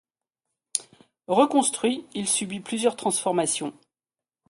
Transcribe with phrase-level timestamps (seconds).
[1.27, 3.71] Reconstruit, il subit plusieurs transformations.